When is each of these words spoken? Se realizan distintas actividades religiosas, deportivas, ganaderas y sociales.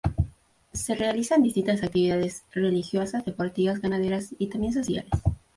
Se 0.73 0.95
realizan 0.95 1.43
distintas 1.43 1.83
actividades 1.83 2.43
religiosas, 2.53 3.23
deportivas, 3.23 3.81
ganaderas 3.83 4.33
y 4.39 4.49
sociales. 4.73 5.05